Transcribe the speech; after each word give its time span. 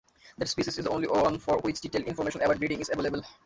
That 0.39 0.47
species 0.49 0.79
is 0.79 0.85
the 0.85 0.89
only 0.89 1.07
one 1.07 1.37
for 1.37 1.59
which 1.59 1.79
detailed 1.79 2.05
information 2.05 2.41
about 2.41 2.57
breeding 2.57 2.79
is 2.79 2.89
available. 2.91 3.23